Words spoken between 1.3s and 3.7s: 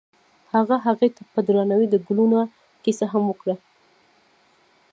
په درناوي د ګلونه کیسه هم وکړه.